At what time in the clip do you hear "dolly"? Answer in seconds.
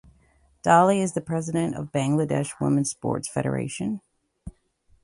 0.63-0.99